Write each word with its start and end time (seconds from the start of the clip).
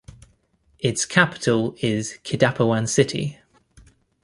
Its 0.79 1.05
capital 1.05 1.75
is 1.77 2.17
Kidapawan 2.23 2.89
City. 2.89 3.37